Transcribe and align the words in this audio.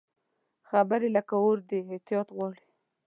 خبرې 0.69 1.09
لکه 1.15 1.33
اور 1.43 1.57
دي، 1.69 1.79
احتیاط 1.93 2.27
غواړي 2.35 2.65